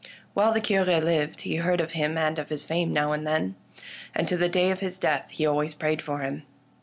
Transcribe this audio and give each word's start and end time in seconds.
While 0.33 0.51
the 0.51 0.61
Cure 0.61 0.83
lived 0.83 1.41
he 1.41 1.57
heard 1.57 1.79
of 1.79 1.91
him 1.91 2.17
and 2.17 2.39
of 2.39 2.49
his 2.49 2.65
fame 2.65 2.91
now 2.91 3.11
and 3.11 3.27
then, 3.27 3.53
and 4.15 4.27
to 4.29 4.35
the 4.35 4.49
day 4.49 4.71
of 4.71 4.79
his 4.79 4.97
death 4.97 5.29
he 5.29 5.45
always 5.45 5.75
prayed 5.75 6.01
for 6.01 6.21
him. 6.21 6.41